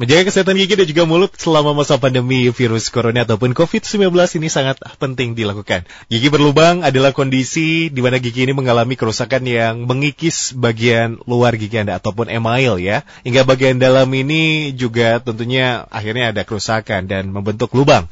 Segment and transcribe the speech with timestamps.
[0.00, 4.08] Menjaga kesehatan gigi dan juga mulut selama masa pandemi virus corona ataupun COVID-19
[4.40, 5.84] ini sangat penting dilakukan.
[6.08, 11.84] Gigi berlubang adalah kondisi di mana gigi ini mengalami kerusakan yang mengikis bagian luar gigi
[11.84, 13.04] Anda ataupun email ya.
[13.28, 18.08] Hingga bagian dalam ini juga tentunya akhirnya ada kerusakan dan membentuk lubang.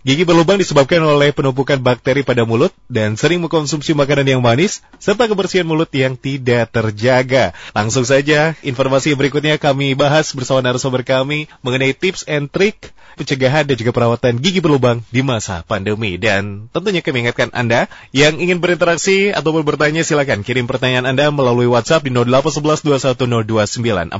[0.00, 5.28] Gigi berlubang disebabkan oleh penumpukan bakteri pada mulut dan sering mengkonsumsi makanan yang manis serta
[5.28, 7.52] kebersihan mulut yang tidak terjaga.
[7.76, 13.76] Langsung saja informasi berikutnya kami bahas bersama narasumber kami mengenai tips and trick pencegahan dan
[13.76, 16.16] juga perawatan gigi berlubang di masa pandemi.
[16.16, 21.68] Dan tentunya kami ingatkan Anda yang ingin berinteraksi ataupun bertanya silakan kirim pertanyaan Anda melalui
[21.68, 24.16] WhatsApp di 08112102948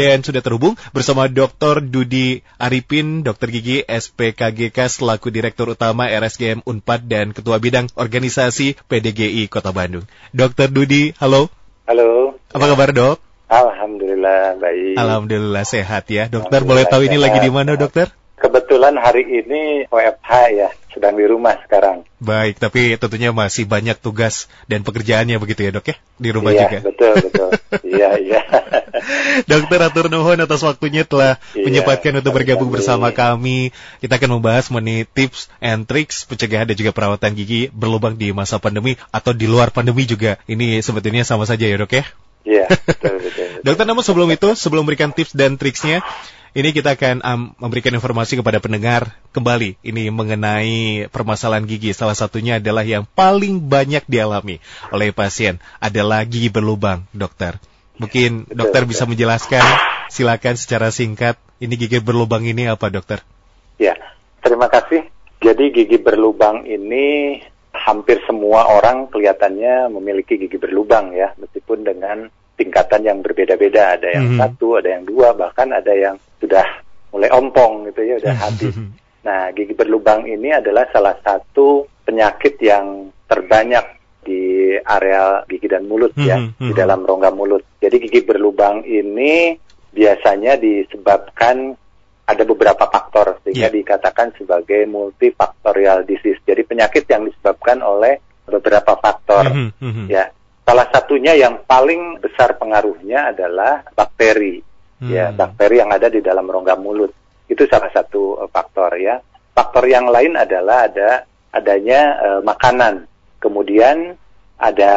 [0.00, 1.84] dan sudah terhubung bersama Dr.
[1.84, 9.50] Dudi Arifin, Dokter Gigi SPKGK selaku Direktur Utama RSGM Unpad dan Ketua Bidang Organisasi PDGI
[9.50, 10.06] Kota Bandung.
[10.30, 10.70] Dr.
[10.70, 11.50] Dudi, halo.
[11.90, 12.38] Halo.
[12.54, 13.18] Apa kabar dok?
[13.50, 14.94] Alhamdulillah baik.
[14.94, 16.30] Alhamdulillah sehat ya.
[16.30, 18.14] Dokter boleh tahu ini lagi di mana dokter?
[18.38, 22.02] Kebetulan hari ini WFH ya, sedang di rumah sekarang.
[22.20, 26.60] Baik, tapi tentunya masih banyak tugas dan pekerjaannya begitu ya dok ya di rumah iya,
[26.66, 26.78] juga.
[26.84, 27.50] betul betul.
[27.96, 28.40] iya iya.
[29.48, 32.76] Dokter atur nuhun atas waktunya telah Iya, menyempatkan untuk bergabung kami.
[32.78, 33.72] bersama kami.
[34.04, 38.60] Kita akan membahas mengenai tips and tricks pencegahan dan juga perawatan gigi berlubang di masa
[38.60, 40.36] pandemi atau di luar pandemi juga.
[40.44, 42.04] Ini sebetulnya sama saja ya dok ya.
[42.44, 43.46] Iya betul betul.
[43.56, 43.64] betul.
[43.64, 46.00] Dokter, namun sebelum itu, sebelum memberikan tips dan triksnya,
[46.50, 51.94] ini kita akan um, memberikan informasi kepada pendengar kembali ini mengenai permasalahan gigi.
[51.94, 54.58] Salah satunya adalah yang paling banyak dialami
[54.90, 57.62] oleh pasien adalah gigi berlubang, dokter.
[58.00, 59.62] Mungkin dokter bisa menjelaskan,
[60.08, 63.20] silakan secara singkat, ini gigi berlubang ini apa, dokter?
[63.76, 63.94] Ya,
[64.40, 65.06] terima kasih.
[65.40, 67.38] Jadi gigi berlubang ini
[67.76, 73.96] hampir semua orang kelihatannya memiliki gigi berlubang ya, meskipun dengan tingkatan yang berbeda-beda.
[73.96, 74.38] Ada yang Mhm.
[74.38, 76.64] satu, ada yang dua, bahkan ada yang sudah
[77.16, 78.76] mulai ompong gitu ya, udah habis.
[79.24, 83.84] Nah, gigi berlubang ini adalah salah satu penyakit yang terbanyak
[84.20, 86.78] di area gigi dan mulut ya, Mhm, di mhm.
[86.78, 87.64] dalam rongga mulut.
[87.80, 89.56] Jadi gigi berlubang ini
[89.90, 91.72] biasanya disebabkan
[92.30, 93.76] ada beberapa faktor sehingga Yeah.
[93.82, 96.38] dikatakan sebagai multifaktorial disease.
[96.46, 99.50] Jadi penyakit yang disebabkan oleh beberapa faktor.
[99.50, 100.04] Mhm, mhm.
[100.06, 100.30] Ya,
[100.64, 104.62] salah satunya yang paling besar pengaruhnya adalah bakteri.
[105.00, 105.36] Ya, Hmm.
[105.40, 107.08] bakteri yang ada di dalam rongga mulut.
[107.48, 109.16] Itu salah satu eh, faktor ya.
[109.56, 113.08] Faktor yang lain adalah ada adanya eh, makanan.
[113.40, 114.12] Kemudian
[114.60, 114.92] ada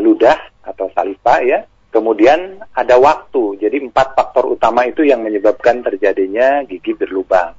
[0.00, 1.60] ludah atau saliva ya.
[1.92, 3.60] Kemudian ada waktu.
[3.60, 7.52] Jadi empat faktor utama itu yang menyebabkan terjadinya gigi berlubang.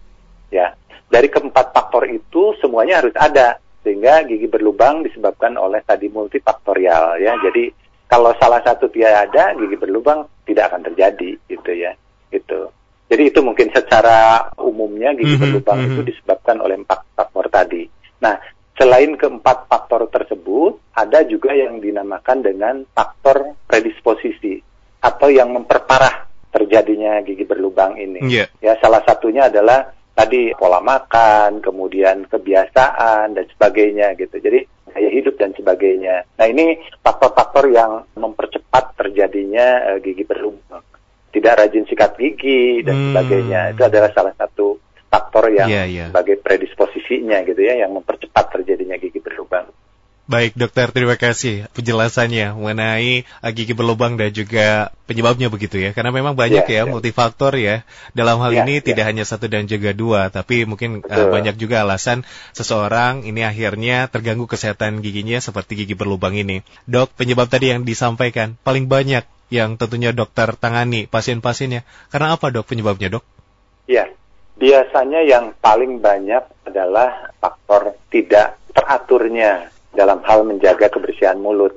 [0.50, 0.74] Ya.
[1.06, 7.38] Dari keempat faktor itu semuanya harus ada sehingga gigi berlubang disebabkan oleh tadi multifaktorial ya.
[7.38, 7.70] Jadi
[8.10, 11.94] kalau salah satu tidak ada, gigi berlubang tidak akan terjadi gitu ya.
[12.34, 12.74] Itu.
[13.06, 15.88] Jadi itu mungkin secara umumnya gigi Mhm, berlubang mhm.
[15.94, 17.86] itu disebabkan oleh empat faktor tadi.
[18.26, 18.34] Nah,
[18.74, 24.58] selain keempat faktor tersebut, ada juga yang dinamakan dengan faktor predisposisi
[25.06, 28.26] atau yang memperparah terjadinya gigi berlubang ini.
[28.26, 28.50] Iya.
[28.58, 34.40] Ya, salah satunya adalah tadi pola makan, kemudian kebiasaan dan sebagainya gitu.
[34.40, 34.64] Jadi
[34.96, 36.24] gaya hidup dan sebagainya.
[36.40, 40.82] Nah, ini faktor-faktor yang mempercepat terjadinya eh, gigi berlubang.
[41.36, 43.06] Tidak rajin sikat gigi dan Hmm.
[43.12, 43.76] sebagainya.
[43.76, 44.80] Itu adalah salah satu
[45.12, 46.06] faktor yang Iya, iya.
[46.10, 49.68] sebagai predisposisinya gitu ya yang mempercepat terjadinya gigi berlubang.
[50.26, 55.94] Baik dokter, terima kasih penjelasannya mengenai uh, gigi berlubang dan juga penyebabnya begitu ya.
[55.94, 56.90] Karena memang banyak Ya, ya, ya.
[56.90, 57.86] multifaktor ya.
[58.18, 58.90] Dalam hal Ya, ini ya.
[58.90, 62.26] tidak hanya satu dan juga dua, tapi mungkin uh, banyak juga alasan
[62.58, 66.66] seseorang ini akhirnya terganggu kesehatan giginya seperti gigi berlubang ini.
[66.90, 71.86] Dok, penyebab tadi yang disampaikan paling banyak yang tentunya dokter tangani pasien-pasiennya.
[72.10, 73.24] Karena apa dok penyebabnya dok?
[73.86, 74.10] Ya,
[74.58, 81.74] biasanya yang paling banyak adalah faktor tidak teraturnya dalam hal menjaga kebersihan mulut.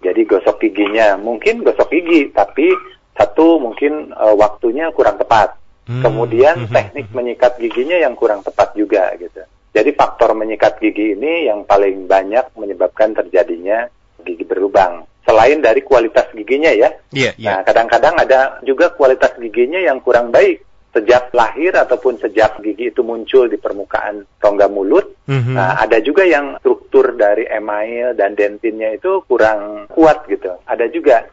[0.00, 2.70] Jadi gosok giginya, mungkin gosok gigi, tapi
[3.16, 5.58] satu mungkin eh, waktunya kurang tepat.
[5.86, 9.38] Hmm, Kemudian mhm, teknik menyikat giginya yang kurang tepat juga gitu.
[9.70, 13.86] Jadi faktor menyikat gigi ini yang paling banyak menyebabkan terjadinya
[14.26, 15.06] gigi berlubang.
[15.22, 17.48] Selain dari kualitas giginya ya, Iya, iya.
[17.50, 20.65] Nah, kadang-kadang ada juga kualitas giginya yang kurang baik
[20.96, 25.12] sejak lahir ataupun sejak gigi itu muncul di permukaan rongga mulut.
[25.28, 25.52] Mhm.
[25.52, 30.56] Nah, ada juga yang struktur dari email dan dentinnya itu kurang kuat gitu.
[30.64, 31.28] Ada juga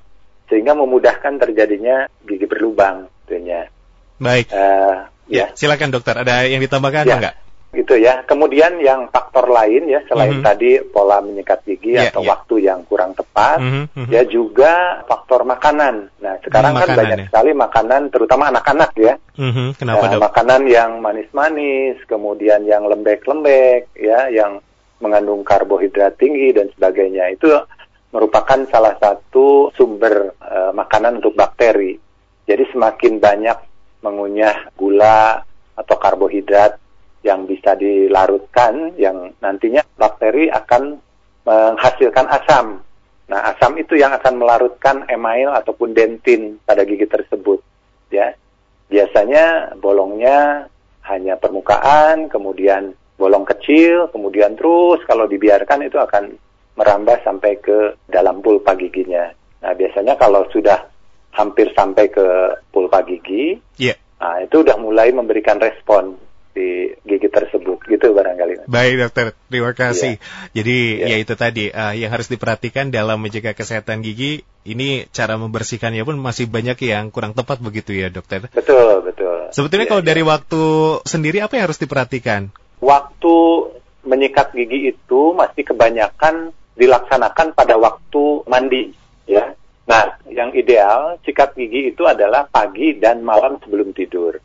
[0.52, 3.72] sehingga memudahkan terjadinya gigi berlubang tentunya.
[4.20, 4.52] Baik.
[4.52, 5.56] Eh, Ya, ya.
[5.56, 6.20] silakan dokter.
[6.20, 7.16] Ada yang ditambahkan Ya.
[7.16, 7.36] enggak?
[7.74, 8.22] Gitu ya.
[8.24, 10.46] Kemudian yang faktor lain ya selain Mhm.
[10.46, 12.30] tadi pola menyikat gigi Iya, atau iya.
[12.30, 14.12] waktu yang kurang tepat, Mhm, mhm.
[14.14, 16.14] ya juga faktor makanan.
[16.22, 17.26] Nah sekarang Hmm, kan makanan banyak ya.
[17.34, 19.14] sekali makanan, terutama anak-anak ya.
[19.34, 20.22] Mhm, Kenapa Nah, dok?
[20.30, 24.62] makanan yang manis-manis, kemudian yang lembek-lembek, ya, yang
[25.02, 27.34] mengandung karbohidrat tinggi dan sebagainya.
[27.34, 27.50] Itu
[28.14, 31.98] merupakan salah satu sumber eh, makanan untuk bakteri.
[32.46, 33.58] Jadi semakin banyak
[34.06, 35.42] mengunyah gula
[35.74, 36.78] atau karbohidrat
[37.24, 41.00] yang bisa dilarutkan, yang nantinya bakteri akan
[41.48, 42.84] menghasilkan asam.
[43.32, 47.64] Nah, asam itu yang akan melarutkan email ataupun dentin pada gigi tersebut.
[48.12, 48.36] Ya,
[48.92, 50.68] biasanya bolongnya
[51.08, 56.36] hanya permukaan, kemudian bolong kecil, kemudian terus kalau dibiarkan itu akan
[56.76, 59.32] merambah sampai ke dalam pulpa giginya.
[59.64, 60.92] Nah, biasanya kalau sudah
[61.32, 62.26] hampir sampai ke
[62.70, 63.96] pulpa gigi, Iya.
[64.20, 66.20] nah, itu udah mulai memberikan respon
[66.54, 68.70] di gigi tersebut, gitu barangkali.
[68.70, 70.22] Baik dokter, terima kasih.
[70.54, 71.08] Jadi Iya.
[71.14, 74.46] ya itu tadi eh, yang harus diperhatikan dalam menjaga kesehatan gigi.
[74.64, 78.48] Ini cara membersihkannya pun masih banyak yang kurang tepat begitu ya dokter.
[78.54, 79.52] Betul, betul.
[79.52, 80.10] Sebetulnya Iya, kalau iya.
[80.14, 80.62] dari waktu
[81.04, 82.54] sendiri apa yang harus diperhatikan?
[82.84, 83.36] waktu
[84.04, 88.92] menyikat gigi itu masih kebanyakan dilaksanakan pada waktu mandi
[89.24, 89.56] ya.
[89.88, 94.40] Nah, yang ideal sikat gigi itu adalah pagi dan malam sebelum tidur.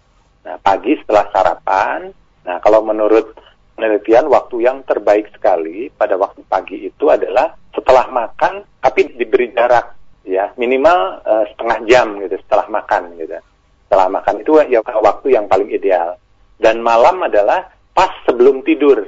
[0.48, 2.08] Nah, pagi setelah sarapan.
[2.48, 3.36] Nah, kalau menurut
[3.76, 9.92] penelitian waktu yang terbaik sekali pada waktu pagi itu adalah setelah makan tapi diberi jarak
[10.24, 13.36] ya, minimal eh, setengah jam gitu setelah makan gitu.
[13.84, 16.16] Setelah makan itu ya waktu yang paling ideal.
[16.56, 19.04] Dan malam adalah pas sebelum tidur.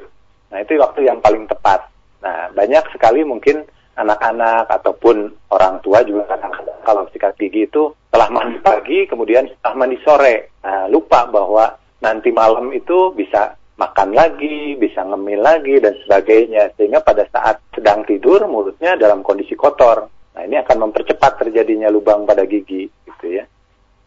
[0.52, 1.88] Nah, itu waktu yang paling tepat.
[2.20, 3.64] Nah, banyak sekali mungkin
[4.00, 9.74] anak-anak ataupun orang tua juga kadang-kadang kalau sikat gigi itu setelah mandi pagi, kemudian setelah
[9.76, 10.56] mandi sore.
[10.64, 16.74] Nah, lupa bahwa nanti malam itu bisa makan lagi, bisa ngemil lagi, dan sebagainya.
[16.74, 20.10] Sehingga pada saat sedang tidur, mulutnya dalam kondisi kotor.
[20.34, 23.46] Nah, ini akan mempercepat terjadinya lubang pada gigi, gitu ya.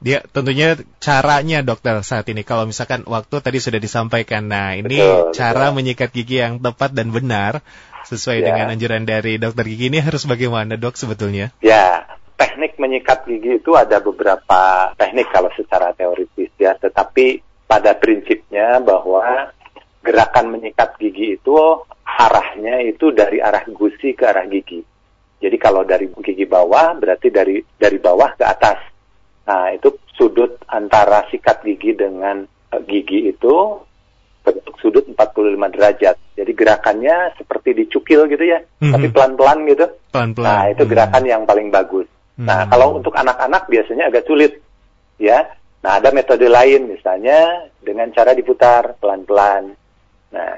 [0.03, 4.51] Dia tentunya caranya dokter saat ini kalau misalkan waktu tadi sudah disampaikan.
[4.51, 5.75] Nah, ini Betul, cara betul.
[5.79, 7.63] menyikat gigi yang tepat dan benar
[8.03, 8.51] sesuai Ya.
[8.51, 11.55] dengan anjuran dari dokter gigi ini harus bagaimana dok sebetulnya?
[11.63, 12.03] Ya,
[12.35, 19.55] teknik menyikat gigi itu ada beberapa teknik kalau secara teoritis ya, tetapi pada prinsipnya bahwa
[20.03, 21.55] gerakan menyikat gigi itu
[22.03, 24.83] arahnya itu dari arah gusi ke arah gigi.
[25.39, 28.92] Jadi kalau dari gigi bawah berarti dari dari bawah ke atas.
[29.43, 33.53] Nah, itu sudut antara sikat gigi dengan eh, gigi itu
[34.43, 36.15] bentuk sudut 45 derajat.
[36.35, 38.91] Jadi gerakannya seperti dicukil gitu ya, Mhm.
[38.91, 39.85] tapi pelan-pelan gitu.
[40.11, 40.47] Pelan-pelan.
[40.51, 40.91] Nah, itu Hmm.
[40.91, 42.07] gerakan yang paling bagus.
[42.35, 42.69] Nah, Hmm.
[42.73, 44.59] kalau untuk anak-anak biasanya agak sulit,
[45.21, 45.47] ya.
[45.83, 49.75] Nah, ada metode lain, misalnya dengan cara diputar pelan-pelan.
[50.33, 50.51] Nah,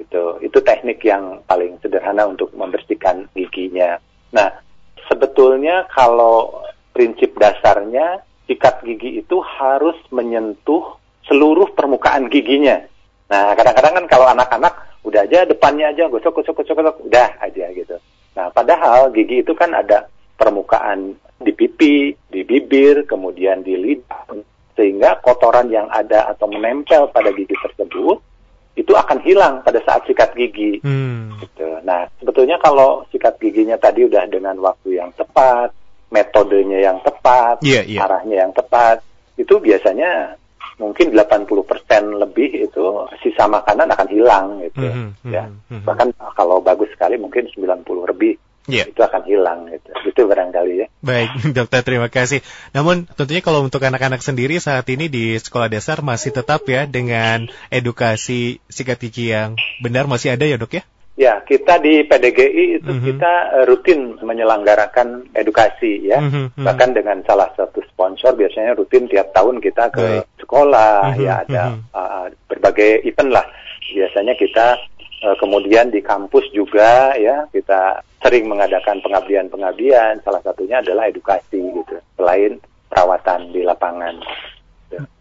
[0.00, 4.00] itu itu teknik yang paling sederhana untuk membersihkan giginya.
[4.32, 4.48] Nah,
[5.10, 12.82] sebetulnya kalau prinsip dasarnya sikat gigi itu harus menyentuh seluruh permukaan giginya.
[13.30, 14.74] Nah, kadang-kadang kan kalau anak-anak
[15.06, 17.96] udah aja depannya aja gosok gosok gosok gosok udah aja gitu.
[18.34, 24.28] Nah, padahal gigi itu kan ada permukaan di pipi, di bibir, kemudian di lidah
[24.74, 28.16] sehingga kotoran yang ada atau menempel pada gigi tersebut
[28.78, 30.80] itu akan hilang pada saat sikat gigi.
[30.80, 31.36] Hmm.
[31.36, 31.68] Gitu.
[31.84, 35.74] Nah, sebetulnya kalau sikat giginya tadi udah dengan waktu yang tepat,
[36.10, 37.98] metodenya yang tepat, Iya, iya.
[38.04, 39.00] arahnya yang tepat,
[39.38, 40.36] itu biasanya
[40.80, 42.82] mungkin 80% lebih itu
[43.20, 44.80] sisa makanan akan hilang gitu.
[44.84, 45.44] Mhm, ya.
[45.46, 45.84] mhm, mhm.
[45.86, 48.86] Bahkan kalau bagus sekali mungkin 90 lebih Iya.
[48.92, 49.88] itu akan hilang gitu.
[50.08, 50.86] Itu barangkali ya.
[51.00, 52.44] Baik, dokter terima kasih.
[52.76, 57.48] Namun tentunya kalau untuk anak-anak sendiri saat ini di sekolah dasar masih tetap ya dengan
[57.72, 60.84] edukasi sikat gigi yang benar masih ada ya dok ya?
[61.20, 63.04] Ya, kita di PDGI itu Mhm.
[63.04, 66.16] kita eh, rutin menyelenggarakan edukasi ya.
[66.16, 66.64] Mhm, mhm.
[66.64, 70.24] Bahkan dengan salah satu sponsor biasanya rutin tiap tahun kita ke Baik.
[70.40, 71.80] sekolah Mhm, ya ada mhm.
[71.92, 73.44] uh, berbagai event lah.
[73.92, 74.80] Biasanya kita
[75.28, 80.24] uh, kemudian di kampus juga ya kita sering mengadakan pengabdian-pengabdian.
[80.24, 82.00] Salah satunya adalah edukasi gitu.
[82.16, 82.56] Selain
[82.88, 84.16] perawatan di lapangan.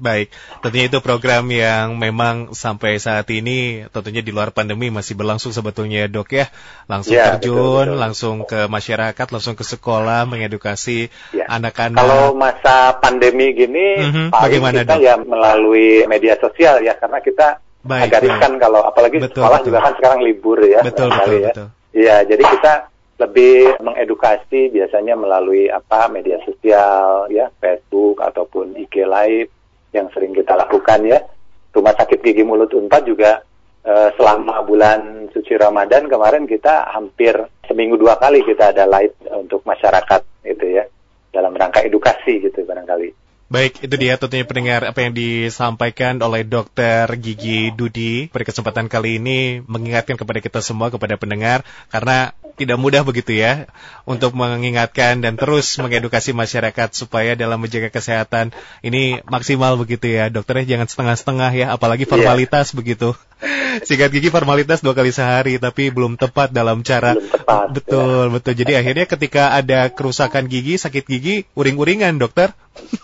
[0.02, 0.34] Baik,
[0.66, 6.06] tentunya itu program yang memang sampai saat ini tentunya di luar pandemi masih berlangsung sebetulnya
[6.06, 6.50] ya, dok ya.
[6.90, 8.00] Langsung Ya, terjun, betul, betul.
[8.02, 11.46] langsung ke masyarakat, langsung ke sekolah mengedukasi Ya.
[11.48, 12.02] anak-anak.
[12.02, 15.02] Kalau masa pandemi gini, Mhm, paling bagaimana, kita Dok?
[15.06, 17.48] ya melalui media sosial ya, karena kita
[17.80, 19.68] Baik, agak kalau apalagi Betul, sekolah betul.
[19.72, 20.82] juga kan sekarang libur ya.
[20.84, 21.48] Betul, betul, ya.
[21.54, 21.68] betul.
[21.96, 22.74] Iya, jadi kita
[23.20, 29.59] lebih mengedukasi biasanya melalui apa media sosial ya, Facebook ataupun IG Live
[29.96, 31.20] yang sering kita lakukan ya.
[31.70, 33.46] Rumah Sakit Gigi Mulut Unpad juga
[33.86, 37.38] uh, selama bulan suci Ramadan kemarin kita hampir
[37.70, 40.90] seminggu dua kali kita ada live untuk masyarakat gitu ya
[41.30, 43.30] dalam rangka edukasi gitu barangkali.
[43.50, 49.18] Baik, itu dia tentunya pendengar apa yang disampaikan oleh Dokter Gigi Dudi pada kesempatan kali
[49.18, 53.72] ini mengingatkan kepada kita semua kepada pendengar karena tidak mudah begitu ya
[54.04, 58.52] untuk mengingatkan dan terus mengedukasi masyarakat supaya dalam menjaga kesehatan
[58.84, 62.12] ini maksimal begitu ya dokternya jangan setengah-setengah ya apalagi iya.
[62.12, 62.78] formalitas yeah.
[62.78, 63.10] begitu
[63.88, 68.34] sikat gigi formalitas dua kali sehari tapi belum tepat dalam cara tepat, betul ya.
[68.36, 72.52] betul jadi akhirnya ketika ada kerusakan gigi sakit gigi uring-uringan dokter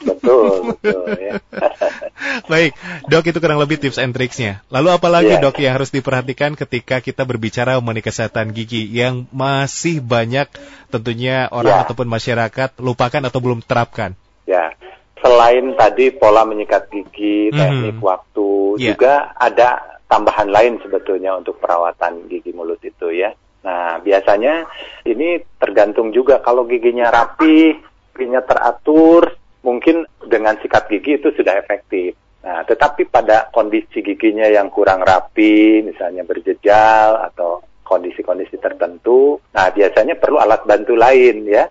[0.03, 1.39] betul betul ya
[2.45, 2.77] Baik,
[3.07, 4.63] dok itu kurang lebih tips and tricksnya.
[4.71, 5.41] Lalu apalagi yeah.
[5.41, 10.49] dok yang harus diperhatikan ketika kita berbicara mengenai kesehatan gigi yang masih banyak
[10.89, 11.83] tentunya orang yeah.
[11.85, 14.13] ataupun masyarakat lupakan atau belum terapkan?
[14.45, 14.73] Ya,
[15.19, 17.57] selain tadi pola menyikat gigi, mhm.
[17.57, 18.09] teknik mm -hmm.
[18.09, 18.87] waktu, yeah.
[18.93, 23.33] juga ada tambahan lain sebetulnya untuk perawatan gigi mulut itu ya.
[23.65, 24.69] Nah, biasanya
[25.09, 27.73] ini tergantung juga kalau giginya rapi,
[28.13, 29.33] giginya teratur,
[29.65, 32.13] mungkin dengan sikat gigi itu sudah efektif.
[32.45, 40.17] Nah, tetapi pada kondisi giginya yang kurang rapi, misalnya berjejal atau kondisi-kondisi tertentu, nah biasanya
[40.17, 41.65] perlu alat bantu lain ya.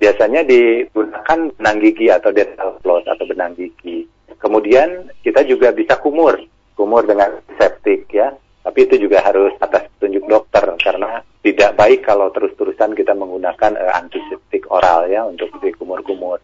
[0.00, 4.06] Biasanya digunakan benang gigi atau dental floss atau benang gigi.
[4.40, 6.40] Kemudian kita juga bisa kumur,
[6.80, 8.32] kumur dengan septik ya.
[8.64, 13.92] Tapi itu juga harus atas petunjuk dokter karena tidak baik kalau terus-terusan kita menggunakan uh,
[14.00, 16.40] antiseptik oral ya untuk dikumur-kumur.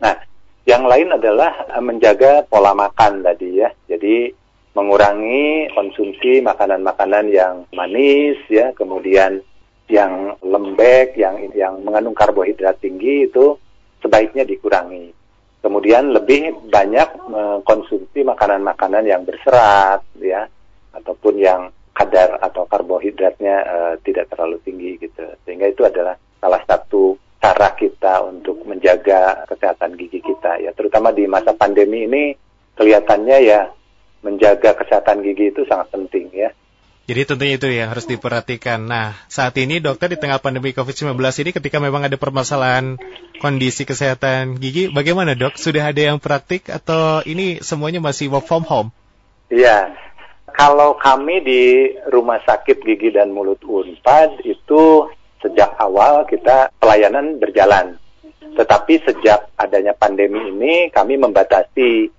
[0.00, 0.16] Nah,
[0.68, 3.72] yang lain adalah eh, menjaga pola makan tadi ya.
[3.88, 4.32] Jadi
[4.76, 9.40] mengurangi konsumsi makanan-makanan yang manis ya, kemudian
[9.88, 13.56] yang lembek, yang yang mengandung karbohidrat tinggi itu
[14.04, 15.17] sebaiknya dikurangi.
[15.58, 20.46] Kemudian lebih banyak mengkonsumsi makanan-makanan yang berserat ya
[20.94, 25.26] ataupun yang kadar atau karbohidratnya uh, tidak terlalu tinggi gitu.
[25.42, 31.22] Sehingga itu adalah salah satu cara kita untuk menjaga kesehatan gigi kita ya terutama di
[31.30, 32.34] masa pandemi ini
[32.74, 33.70] kelihatannya ya
[34.26, 36.50] menjaga kesehatan gigi itu sangat penting ya.
[37.08, 38.84] Jadi tentunya itu ya harus diperhatikan.
[38.84, 43.00] Nah, saat ini dokter di tengah pandemi COVID-19 ini ketika memang ada permasalahan
[43.40, 45.56] kondisi kesehatan gigi, bagaimana dok?
[45.56, 48.92] Sudah ada yang praktik atau ini semuanya masih work from home?
[49.48, 49.96] Iya,
[50.52, 51.62] kalau kami di
[52.12, 55.08] Rumah Sakit Gigi dan Mulut Unpad itu
[55.40, 57.96] sejak awal kita pelayanan berjalan.
[58.52, 62.12] Tetapi sejak adanya pandemi ini kami membatasi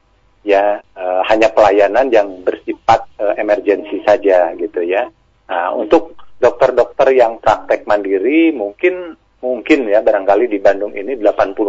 [0.44, 5.08] ya uh, hanya pelayanan yang bersifat uh, emergensi saja gitu ya.
[5.50, 11.66] Nah, untuk dokter-dokter yang praktek mandiri mungkin mungkin ya barangkali di Bandung ini 80%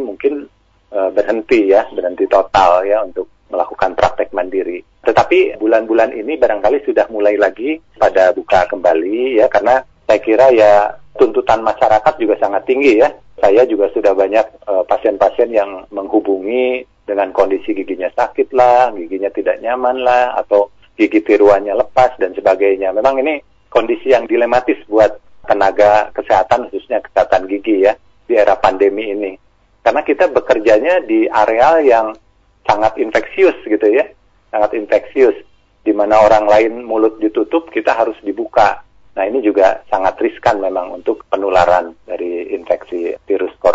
[0.00, 0.48] mungkin
[0.92, 4.80] uh, berhenti ya, berhenti total ya untuk melakukan praktek mandiri.
[5.04, 10.72] Tetapi bulan-bulan ini barangkali sudah mulai lagi pada buka kembali ya karena saya kira ya
[11.20, 13.12] tuntutan masyarakat juga sangat tinggi ya.
[13.36, 14.46] Saya juga sudah banyak
[14.88, 21.20] pasien-pasien uh, yang menghubungi dengan kondisi giginya sakit lah, giginya tidak nyaman lah, atau gigi
[21.20, 22.92] tiruannya lepas dan sebagainya.
[22.96, 27.92] Memang ini kondisi yang dilematis buat tenaga kesehatan khususnya kesehatan gigi ya
[28.24, 29.32] di era pandemi ini.
[29.84, 32.06] Karena kita bekerjanya di areal yang
[32.64, 34.08] sangat infeksius gitu ya,
[34.48, 35.36] sangat infeksius.
[35.84, 38.80] Di mana orang lain mulut ditutup, kita harus dibuka
[39.14, 43.73] Nah ini juga sangat riskan memang untuk penularan dari infeksi virus corona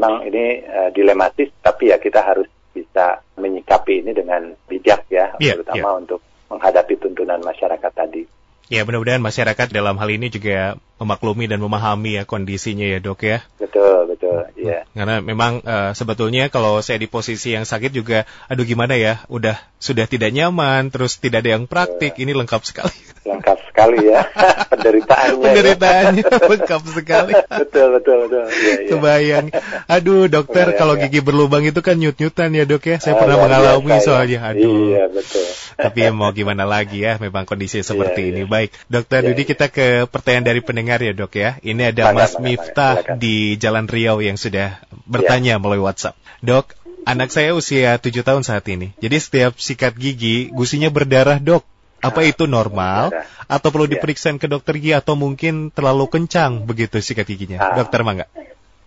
[0.00, 5.60] memang ini uh, dilematis, tapi ya kita harus bisa menyikapi ini dengan bijak ya, yeah,
[5.60, 6.00] terutama yeah.
[6.00, 8.24] untuk menghadapi tuntunan masyarakat tadi.
[8.72, 13.44] Ya mudah-mudahan masyarakat dalam hal ini juga memaklumi dan memahami ya kondisinya ya dok ya.
[13.60, 14.19] Betul betul.
[14.56, 14.78] Iya.
[14.92, 19.56] Karena memang uh, sebetulnya kalau saya di posisi yang sakit juga, aduh gimana ya, udah
[19.80, 22.92] sudah tidak nyaman, terus tidak ada yang praktik, ini lengkap sekali.
[23.20, 24.20] Lengkap sekali ya,
[24.68, 25.40] penderitaannya.
[25.44, 26.48] Penderitaannya ya.
[26.52, 27.32] lengkap sekali.
[27.36, 28.44] betul betul betul.
[28.48, 28.88] Ya, ya.
[28.92, 29.46] Kebayang.
[29.88, 31.08] Aduh dokter, Kebayang, kalau ya.
[31.08, 32.96] gigi berlubang itu kan nyut-nyutan ya dok ya.
[33.00, 34.38] Saya oh, pernah mengalami biasa, soalnya.
[34.52, 34.92] Aduh.
[34.92, 35.46] Iya betul.
[35.80, 38.42] Tapi mau gimana lagi ya, memang kondisi seperti iya, ini.
[38.44, 38.52] Iya.
[38.52, 41.56] Baik, Dokter ya, Dudi kita ke pertanyaan dari pendengar ya dok ya.
[41.64, 45.60] Ini ada Mas Miftah di Jalan Riau yang sudah bertanya ya.
[45.60, 46.16] melalui WhatsApp.
[46.40, 48.92] Dok, anak saya usia 7 tahun saat ini.
[49.00, 51.64] Jadi setiap sikat gigi, gusinya berdarah dok.
[52.00, 53.12] Apa itu normal?
[53.44, 54.00] Atau perlu ya.
[54.00, 57.60] diperiksa ke dokter gigi atau mungkin terlalu kencang begitu sikat giginya?
[57.60, 57.76] Ah.
[57.76, 58.24] Dokter Mangga.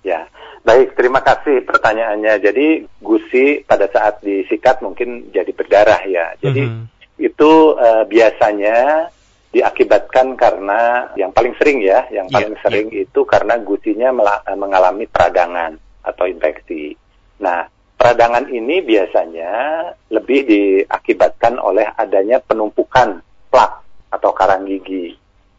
[0.02, 0.26] Ya,
[0.66, 0.98] baik.
[0.98, 2.42] Terima kasih pertanyaannya.
[2.42, 6.34] Jadi gusi pada saat disikat mungkin jadi berdarah ya.
[6.42, 7.22] Jadi mm -hmm.
[7.22, 9.10] itu uh, biasanya
[9.54, 13.06] diakibatkan karena yang paling sering ya, yang iya, paling yeah, sering yeah.
[13.06, 14.10] itu karena gusinya
[14.58, 16.98] mengalami peradangan atau infeksi.
[17.38, 19.52] Nah, peradangan ini biasanya
[20.10, 23.22] lebih diakibatkan oleh adanya penumpukan
[23.54, 23.72] plak
[24.10, 25.14] atau karang gigi.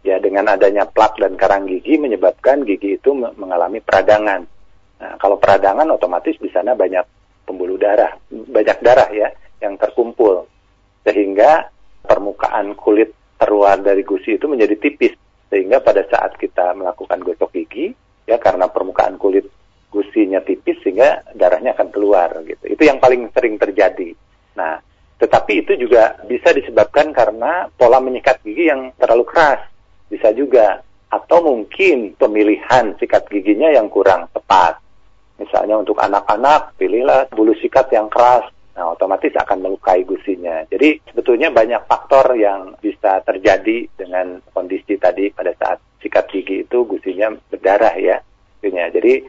[0.05, 4.45] Ya, dengan adanya plak dan karang gigi menyebabkan gigi itu mengalami peradangan.
[5.01, 7.07] Nah, kalau peradangan otomatis di sana banyak
[7.47, 9.31] pembuluh darah, banyak darah ya
[9.63, 10.45] yang terkumpul.
[11.09, 11.73] Sehingga
[12.05, 15.13] permukaan kulit terluar dari gusi itu menjadi tipis.
[15.53, 17.93] Sehingga pada saat kita melakukan gosok gigi,
[18.25, 19.45] ya karena permukaan kulit
[19.93, 22.65] gusinya tipis sehingga darahnya akan keluar gitu.
[22.67, 24.11] Itu yang paling sering terjadi.
[24.59, 24.83] Nah,
[25.23, 29.63] tetapi itu juga bisa disebabkan karena pola menyikat gigi yang terlalu keras.
[30.11, 30.83] Bisa juga
[31.15, 34.83] atau mungkin pemilihan sikat giginya yang kurang tepat.
[35.39, 38.51] Misalnya untuk anak-anak, pilihlah bulu sikat yang keras.
[38.75, 40.67] Nah, otomatis akan melukai gusinya.
[40.67, 46.83] Jadi sebetulnya banyak faktor yang bisa terjadi dengan kondisi tadi pada saat sikat gigi itu
[46.83, 48.19] gusinya berdarah ya.
[48.95, 49.21] Jadi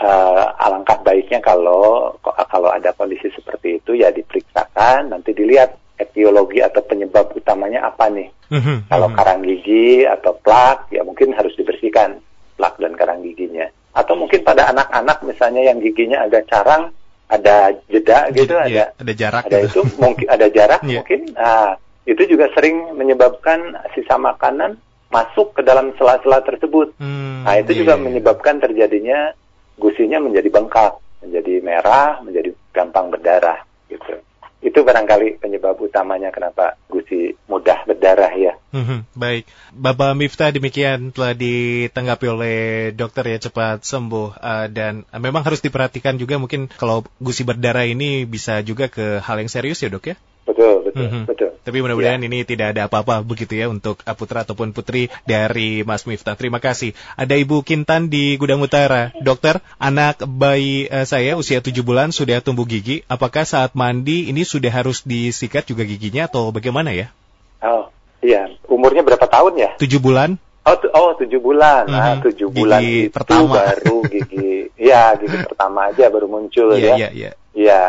[0.00, 6.80] uh, alangkah baiknya kalau kalau ada kondisi seperti itu ya diperiksakan nanti dilihat etiologi atau
[6.86, 8.30] penyebab utamanya apa nih.
[8.48, 8.76] Mm-hmm.
[8.88, 9.18] Kalau mm-hmm.
[9.18, 12.22] karang gigi atau plak ya mungkin harus dibersihkan
[12.56, 13.66] plak dan karang giginya.
[13.92, 16.94] Atau mungkin pada anak-anak misalnya yang giginya agak carang,
[17.28, 19.84] ada jeda gitu, yeah, ada ada jarak ada gitu.
[19.84, 21.04] itu mungkin ada jarak yeah.
[21.04, 21.20] mungkin.
[21.36, 21.76] Nah,
[22.08, 24.80] itu juga sering menyebabkan sisa makanan
[25.12, 26.96] masuk ke dalam sela-sela tersebut.
[26.96, 27.80] Hmm, nah, itu yeah.
[27.84, 28.02] juga iya.
[28.02, 29.32] menyebabkan terjadinya
[29.76, 33.60] gusinya menjadi bengkak, menjadi merah, menjadi gampang berdarah
[33.92, 34.16] gitu.
[34.58, 38.52] Itu barangkali penyebab utamanya kenapa gusi mudah berdarah ya.
[38.68, 42.58] Hmm, baik, Bapak Miftah demikian telah ditanggapi oleh
[42.92, 47.88] dokter ya cepat sembuh uh, dan uh, memang harus diperhatikan juga mungkin kalau gusi berdarah
[47.88, 50.16] ini bisa juga ke hal yang serius ya dok ya.
[50.48, 51.24] Betul, betul, mm -hmm.
[51.28, 51.50] betul.
[51.60, 52.26] Tapi mudah-mudahan ya.
[52.32, 56.32] ini tidak ada apa-apa begitu ya untuk putra ataupun putri dari Mas Miftah.
[56.40, 56.96] Terima kasih.
[57.20, 59.12] Ada Ibu Kintan di Gudang Utara.
[59.20, 63.04] Dokter, anak bayi uh, saya usia 7 bulan sudah tumbuh gigi.
[63.12, 67.12] Apakah saat mandi ini sudah harus disikat juga giginya atau bagaimana ya?
[67.60, 67.92] Oh,
[68.24, 68.48] iya.
[68.64, 69.70] Umurnya berapa tahun ya?
[69.76, 70.40] 7 bulan.
[70.64, 71.88] Oh, tu oh tujuh bulan.
[71.88, 72.04] Mm -hmm.
[72.12, 73.56] Nah, tujuh bulan gigi itu pertama.
[73.56, 76.92] baru gigi, ya gigi pertama aja baru muncul yeah, ya.
[76.96, 77.30] Iya, iya.
[77.56, 77.82] Iya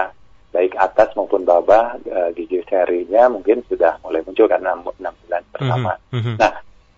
[0.49, 5.93] baik atas maupun bawah uh, gigi serinya mungkin sudah mulai muncul karena enam bulan pertama.
[6.09, 6.35] Mm -hmm.
[6.41, 6.53] Nah,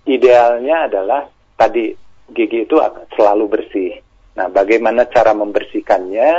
[0.07, 1.21] idealnya adalah
[1.59, 1.91] tadi
[2.31, 2.79] gigi itu
[3.15, 3.91] selalu bersih.
[4.39, 6.31] Nah, bagaimana cara membersihkannya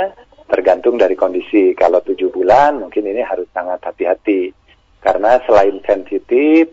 [0.49, 1.77] tergantung dari kondisi.
[1.77, 4.53] Kalau tujuh bulan mungkin ini harus sangat hati-hati
[5.03, 6.71] karena selain sensitif,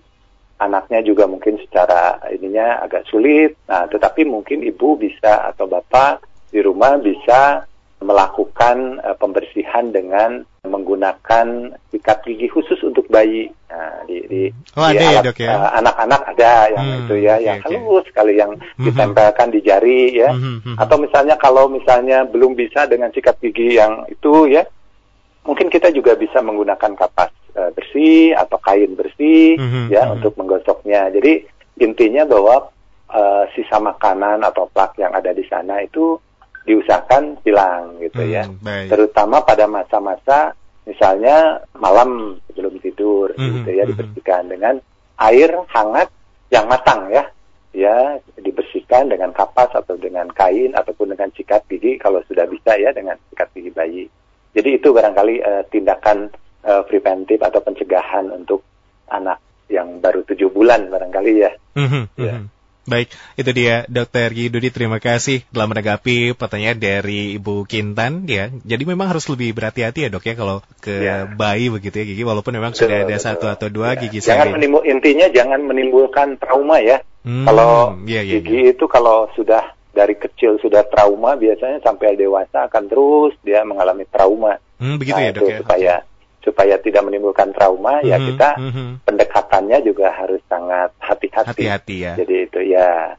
[0.61, 3.57] anaknya juga mungkin secara ininya agak sulit.
[3.67, 7.65] Nah, tetapi mungkin ibu bisa atau bapak di rumah bisa
[8.01, 13.53] melakukan uh, pembersihan dengan menggunakan sikat gigi khusus untuk bayi.
[13.69, 14.43] Nah, di, di,
[14.77, 15.51] oh, di ada alat, ya, dok, ya?
[15.53, 18.85] Uh, anak-anak ada yang hmm, itu ya, yang okay, halus sekali yang mm-hmm.
[18.89, 20.31] ditempelkan di jari ya.
[20.33, 20.75] Mm-hmm.
[20.81, 24.65] Atau misalnya kalau misalnya belum bisa dengan sikat gigi yang itu ya,
[25.45, 29.85] mungkin kita juga bisa menggunakan kapas uh, bersih atau kain bersih mm-hmm.
[29.93, 30.15] ya mm-hmm.
[30.17, 31.13] untuk menggosoknya.
[31.13, 31.45] Jadi
[31.85, 32.73] intinya bahwa
[33.13, 36.17] uh, sisa makanan atau plak yang ada di sana itu
[36.65, 38.45] diusahakan hilang gitu ya.
[38.45, 38.65] hmm, ya.
[38.65, 38.89] Baik.
[38.93, 40.53] Terutama pada masa-masa
[40.85, 43.91] misalnya malam sebelum tidur hmm, gitu ya hmm.
[43.95, 44.75] dibersihkan dengan
[45.21, 46.09] air hangat
[46.53, 47.25] yang matang ya.
[47.71, 52.91] Ya, dibersihkan dengan kapas atau dengan kain ataupun dengan sikat gigi kalau sudah bisa ya
[52.91, 54.05] dengan sikat gigi bayi.
[54.51, 56.35] Jadi itu barangkali uh, tindakan
[56.67, 58.67] uh, preventif atau pencegahan untuk
[59.07, 59.39] anak
[59.71, 61.55] yang baru tujuh bulan barangkali ya.
[61.79, 62.35] Mm -hmm, ya.
[62.35, 62.60] Mm -hmm.
[62.89, 64.73] Baik, itu dia Dokter Gidudi.
[64.73, 68.49] Terima kasih telah menanggapi pertanyaan dari Ibu Kintan ya.
[68.65, 71.29] Jadi memang harus lebih berhati-hati ya dok ya kalau ke ya.
[71.29, 72.23] bayi begitu ya gigi.
[72.25, 73.27] Walaupun memang betul, sudah ada betul.
[73.29, 74.09] satu atau dua ya.
[74.09, 77.05] gigi jangan menimbul, intinya jangan menimbulkan trauma ya.
[77.21, 78.73] Hmm, kalau ya, ya, gigi ya.
[78.73, 84.57] itu kalau sudah dari kecil sudah trauma biasanya sampai dewasa akan terus dia mengalami trauma.
[84.81, 85.59] Hmm, begitu nah, ya dok ya.
[85.61, 85.95] Supaya
[86.41, 88.89] supaya tidak menimbulkan trauma mm -hmm, ya mhm, kita mm -hmm.
[89.05, 91.49] pendekatannya juga harus sangat hati-hati.
[91.53, 92.13] Hati-hati ya.
[92.17, 93.15] Jadi itu ya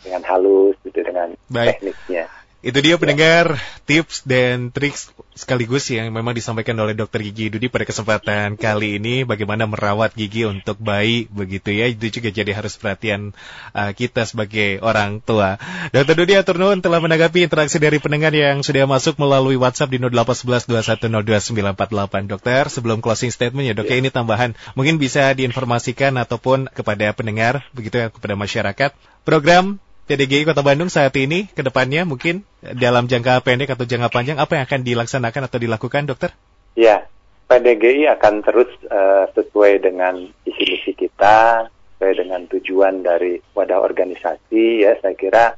[0.00, 1.78] dengan halus gitu dengan Baik.
[1.78, 2.24] tekniknya.
[2.60, 3.56] Itu dia pendengar
[3.88, 4.92] tips dan trik
[5.32, 9.24] sekaligus yang memang disampaikan oleh Dokter Gigi Dudi pada kesempatan kali ini.
[9.24, 11.88] Bagaimana merawat gigi untuk bayi begitu ya.
[11.88, 13.32] Itu juga jadi harus perhatian
[13.72, 15.56] uh, kita sebagai orang tua.
[15.88, 22.28] Dokter Dudi Aturnuun telah menanggapi interaksi dari pendengar yang sudah masuk melalui WhatsApp di 08112102948.
[22.28, 23.96] Dokter sebelum closing statement ya dok ya.
[23.96, 24.52] ini tambahan.
[24.76, 28.92] Mungkin bisa diinformasikan ataupun kepada pendengar begitu ya kepada masyarakat.
[29.24, 34.42] Program PDGI Kota Bandung saat ini ke depannya mungkin dalam jangka pendek atau jangka panjang
[34.42, 36.34] apa yang akan dilaksanakan atau dilakukan dokter?
[36.74, 37.06] Ya,
[37.46, 44.82] PDGI akan terus uh, sesuai dengan visi misi kita, sesuai dengan tujuan dari wadah organisasi
[44.82, 45.54] ya saya kira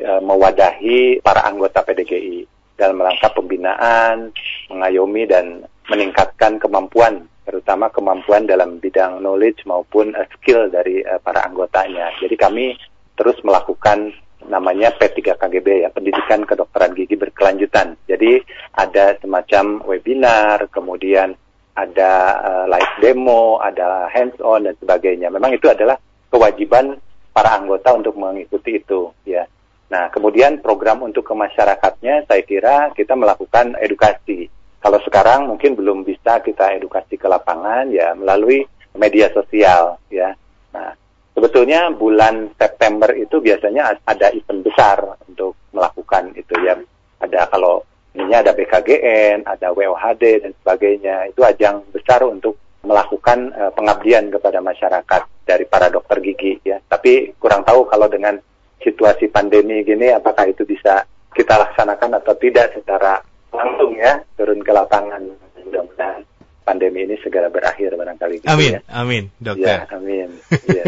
[0.00, 2.48] uh, mewadahi para anggota PDGI.
[2.80, 4.32] dalam rangka pembinaan,
[4.72, 11.44] mengayomi dan meningkatkan kemampuan terutama kemampuan dalam bidang knowledge maupun uh, skill dari uh, para
[11.44, 12.08] anggotanya.
[12.16, 12.72] Jadi kami
[13.20, 14.16] terus melakukan
[14.48, 18.00] namanya P3KGB ya, pendidikan kedokteran gigi berkelanjutan.
[18.08, 18.40] Jadi
[18.72, 21.36] ada semacam webinar, kemudian
[21.76, 25.28] ada uh, live demo, ada hands on dan sebagainya.
[25.28, 26.00] Memang itu adalah
[26.32, 26.96] kewajiban
[27.36, 29.44] para anggota untuk mengikuti itu ya.
[29.92, 34.48] Nah, kemudian program untuk ke masyarakatnya saya kira kita melakukan edukasi
[34.80, 38.64] kalau sekarang mungkin belum bisa kita edukasi ke lapangan ya melalui
[38.96, 40.32] media sosial ya.
[40.72, 40.94] Nah,
[41.34, 46.76] sebetulnya bulan September itu biasanya ada event besar untuk melakukan itu ya.
[47.20, 47.84] Ada kalau
[48.16, 51.30] ini ada BKGN, ada WOHD dan sebagainya.
[51.30, 56.80] Itu ajang besar untuk melakukan uh, pengabdian kepada masyarakat dari para dokter gigi ya.
[56.80, 58.40] Tapi kurang tahu kalau dengan
[58.80, 61.04] situasi pandemi gini apakah itu bisa
[61.36, 63.20] kita laksanakan atau tidak secara
[63.52, 65.20] langsung ya turun ke lapangan
[65.68, 66.24] mudah-mudahan
[66.62, 68.44] pandemi ini segera berakhir barangkali.
[68.44, 68.80] Gitu amin, ya.
[68.88, 69.78] amin, dokter.
[69.84, 70.28] Ya, amin.
[70.78, 70.84] ya.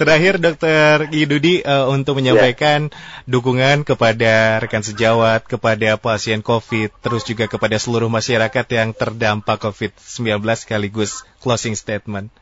[0.00, 2.94] Terakhir, dokter Yududi uh, untuk menyampaikan ya.
[3.28, 10.40] dukungan kepada rekan sejawat, kepada pasien COVID, terus juga kepada seluruh masyarakat yang terdampak COVID-19
[10.56, 12.32] sekaligus closing statement.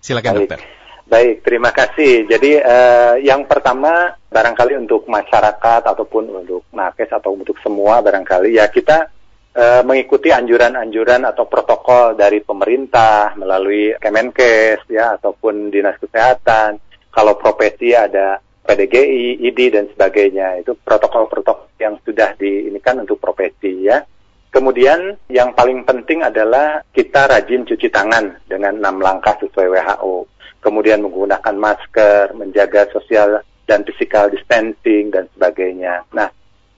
[0.00, 0.40] Silakan, Baik.
[0.48, 0.60] dokter.
[1.04, 2.24] Baik, terima kasih.
[2.24, 8.66] Jadi uh, yang pertama barangkali untuk masyarakat ataupun untuk nakes atau untuk semua barangkali ya
[8.72, 9.12] kita
[9.54, 16.82] uh, mengikuti anjuran-anjuran atau protokol dari pemerintah melalui Kemenkes ya ataupun dinas kesehatan.
[17.14, 24.02] Kalau profesi ada PDGI, ID dan sebagainya itu protokol-protokol yang sudah diinikan untuk profesi ya.
[24.50, 31.04] Kemudian yang paling penting adalah kita rajin cuci tangan dengan enam langkah sesuai WHO kemudian
[31.04, 36.08] menggunakan masker, menjaga sosial dan physical distancing dan sebagainya.
[36.16, 36.32] Nah,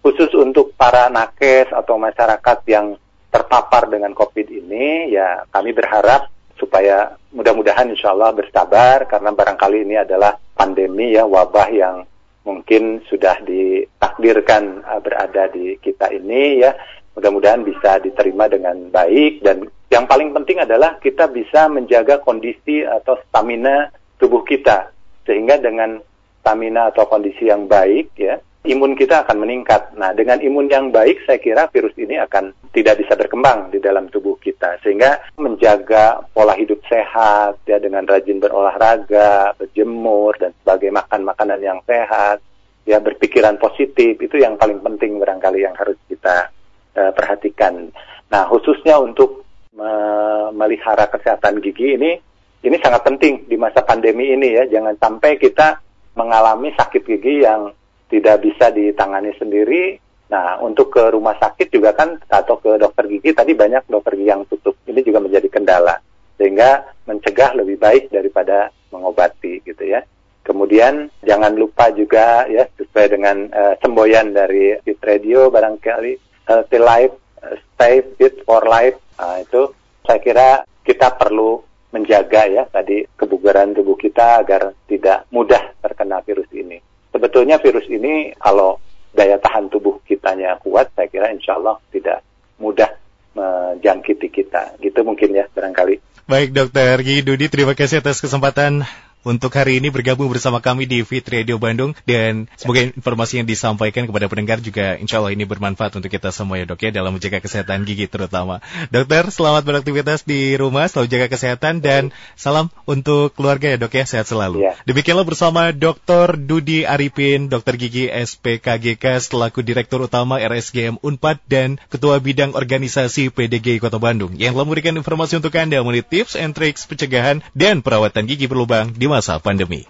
[0.07, 2.95] khusus untuk para nakes atau masyarakat yang
[3.27, 9.99] terpapar dengan COVID ini, ya kami berharap supaya mudah-mudahan insya Allah bersabar karena barangkali ini
[9.99, 12.07] adalah pandemi ya wabah yang
[12.47, 16.71] mungkin sudah ditakdirkan uh, berada di kita ini ya.
[17.19, 23.19] Mudah-mudahan bisa diterima dengan baik dan yang paling penting adalah kita bisa menjaga kondisi atau
[23.27, 23.91] stamina
[24.23, 24.95] tubuh kita.
[25.27, 25.99] Sehingga dengan
[26.45, 29.95] stamina atau kondisi yang baik ya imun kita akan meningkat.
[29.97, 34.11] Nah, dengan imun yang baik saya kira virus ini akan tidak bisa berkembang di dalam
[34.11, 41.23] tubuh kita sehingga menjaga pola hidup sehat ya dengan rajin berolahraga, berjemur dan sebagai makan
[41.25, 42.43] makanan yang sehat,
[42.85, 46.51] ya berpikiran positif itu yang paling penting barangkali yang harus kita
[46.99, 47.91] uh, perhatikan.
[48.29, 52.17] Nah, khususnya untuk memelihara kesehatan gigi ini
[52.65, 54.65] ini sangat penting di masa pandemi ini ya.
[54.67, 55.79] Jangan sampai kita
[56.17, 57.71] mengalami sakit gigi yang
[58.11, 59.99] tidak bisa ditangani sendiri.
[60.27, 64.31] Nah, untuk ke rumah sakit juga kan atau ke dokter gigi tadi banyak dokter gigi
[64.31, 64.75] yang tutup.
[64.87, 66.03] Ini juga menjadi kendala.
[66.37, 70.03] Sehingga mencegah lebih baik daripada mengobati gitu ya.
[70.43, 77.15] Kemudian jangan lupa juga ya sesuai dengan uh, semboyan dari Fit Radio barangkali healthy life,
[77.43, 79.73] uh, stay fit for life Nah, itu
[80.05, 80.49] saya kira
[80.85, 86.77] kita perlu menjaga ya tadi kebugaran tubuh kita agar tidak mudah terkena virus ini.
[87.11, 88.79] Sebetulnya virus ini kalau
[89.17, 92.21] daya tahan tubuh kitanya kuat, saya kira insya Allah tidak
[92.61, 92.93] mudah
[93.33, 94.77] menjangkiti kita.
[94.81, 96.27] Gitu mungkin ya barangkali.
[96.27, 98.83] Baik dokter Gigi Dudi, terima kasih atas kesempatan
[99.27, 104.07] untuk hari ini bergabung bersama kami di Fit Radio Bandung dan semoga informasi yang disampaikan
[104.07, 107.43] kepada pendengar juga insya Allah ini bermanfaat untuk kita semua ya dok ya dalam menjaga
[107.43, 108.63] kesehatan gigi terutama.
[108.95, 114.07] Dokter selamat beraktivitas di rumah, selalu jaga kesehatan dan salam untuk keluarga ya dok ya
[114.07, 114.63] sehat selalu.
[114.63, 114.79] Ya.
[114.87, 116.39] Demikianlah bersama Dr.
[116.39, 123.83] Dudi Arifin, Dokter Gigi SPKGK selaku Direktur Utama RSGM Unpad dan Ketua Bidang Organisasi PDG
[123.83, 128.31] Kota Bandung yang telah memberikan informasi untuk Anda mengenai tips and tricks pencegahan dan perawatan
[128.31, 129.89] gigi berlubang di masa pandemi